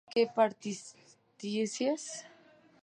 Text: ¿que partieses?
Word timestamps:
¿que 0.13 0.21
partieses? 0.37 1.09